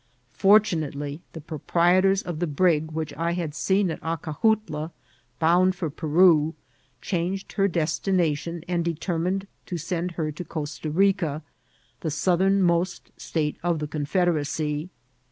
Fortunately, 0.33 1.21
the 1.33 1.41
proprietors 1.41 2.23
of 2.23 2.39
the 2.39 2.47
brig 2.47 2.89
which 2.89 3.13
I 3.13 3.33
had 3.33 3.53
seen 3.53 3.91
at 3.91 4.01
Acajutla, 4.01 4.89
bound 5.37 5.75
for 5.75 5.91
Peru, 5.91 6.55
changed 7.03 7.51
her 7.51 7.67
destination, 7.67 8.63
and 8.67 8.83
determined 8.83 9.45
to 9.67 9.77
send 9.77 10.13
her 10.13 10.31
to 10.31 10.43
Costa 10.43 10.89
Bica, 10.89 11.43
the 11.99 12.09
southernmost 12.09 13.11
state 13.15 13.57
of 13.61 13.77
the 13.77 13.85
Confederacy. 13.87 14.89